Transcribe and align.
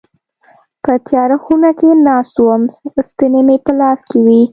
په 0.83 0.91
تياره 1.07 1.37
خونه 1.45 1.69
کي 1.79 1.89
ناست 2.07 2.35
وم 2.39 2.61
ستني 3.09 3.41
مي 3.47 3.57
په 3.65 3.71
لاس 3.79 3.99
کي 4.09 4.19
وي. 4.25 4.41